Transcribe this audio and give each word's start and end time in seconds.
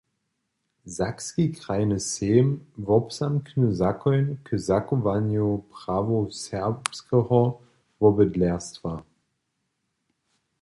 Sakski 0.95 1.51
krajny 1.59 1.99
sejm 1.99 2.47
wobzamkny 2.87 3.67
zakoń 3.81 4.25
k 4.45 4.49
zachowanju 4.69 5.47
prawow 5.75 6.33
serbskeho 6.45 7.41
wobydlerstwa. 7.99 8.91